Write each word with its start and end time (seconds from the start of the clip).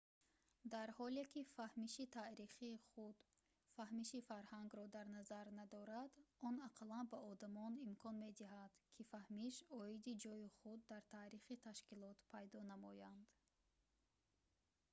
дар 0.73 0.89
ҳоле 0.97 1.23
ки 1.33 1.41
фаҳмиши 1.57 2.05
таърихи 2.17 2.73
худ 2.89 3.15
фаҳмиши 3.75 4.19
фарҳангро 4.29 4.85
дар 4.95 5.07
назар 5.17 5.45
надорад 5.61 6.09
он 6.49 6.55
ақаллан 6.69 7.05
ба 7.11 7.17
одамон 7.33 7.73
имкон 7.89 8.15
медиҳад 8.25 8.71
ки 8.95 9.01
фаҳмиш 9.13 9.55
оиди 9.81 10.13
ҷойи 10.23 10.49
худ 10.57 10.79
дар 10.91 11.03
таърихи 11.15 11.55
ташкилот 11.67 12.17
пайдо 12.31 12.59
намоянд 12.71 13.27